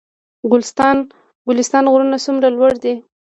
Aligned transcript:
ګلستان 1.51 1.83
غرونه 1.91 2.17
څومره 2.25 2.47
لوړ 2.57 2.71
دي؟ 2.83 2.93